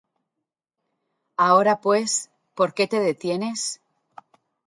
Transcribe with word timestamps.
Ahora 1.37 1.79
pues, 1.79 2.31
¿por 2.55 2.73
qué 2.73 2.87
te 2.87 2.99
detienes? 2.99 3.79